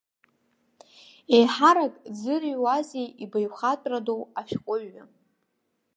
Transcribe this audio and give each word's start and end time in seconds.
Еиҳарак 1.35 1.93
дзырҩуазеи 2.13 3.07
ибаҩхатәрадоу 3.23 4.21
ашәҟәыҩҩы? 4.39 5.03